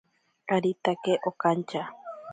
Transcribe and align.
Aritake 0.55 1.13
okantya. 1.29 1.83